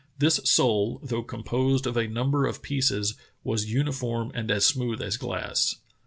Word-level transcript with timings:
This 0.17 0.37
sole, 0.45 0.99
though 1.03 1.21
composed 1.21 1.85
of 1.85 1.95
a 1.95 2.07
number 2.07 2.47
of 2.47 2.63
pieces, 2.63 3.13
was 3.43 3.71
uniform 3.71 4.31
and 4.33 4.49
as 4.49 4.65
smooth 4.65 4.99
as 4.99 5.15
glass. 5.15 5.75